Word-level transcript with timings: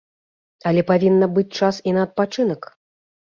Але 0.69 0.81
павінна 0.91 1.27
быць 1.35 1.53
час 1.59 1.75
і 1.91 1.95
на 1.97 2.01
адпачынак. 2.09 2.61